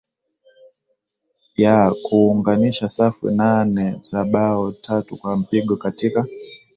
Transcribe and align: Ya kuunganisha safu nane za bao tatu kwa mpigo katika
Ya 1.57 1.91
kuunganisha 2.03 2.87
safu 2.89 3.29
nane 3.29 3.97
za 3.99 4.23
bao 4.25 4.71
tatu 4.71 5.17
kwa 5.17 5.37
mpigo 5.37 5.77
katika 5.77 6.27